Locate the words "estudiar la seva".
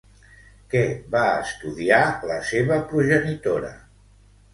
1.41-2.79